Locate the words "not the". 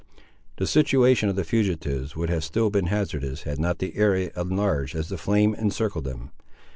3.59-3.95